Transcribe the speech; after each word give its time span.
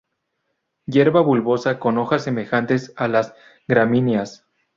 Hierba 0.87 1.19
bulbosa, 1.21 1.77
con 1.77 1.99
hojas 1.99 2.23
semejantes 2.23 2.91
a 2.95 3.07
las 3.07 3.35
gramíneas. 3.67 4.47